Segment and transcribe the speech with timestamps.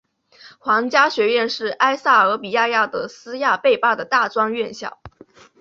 [0.57, 4.99] 皇家学院是埃塞俄比亚亚的斯亚贝巴的大专院校。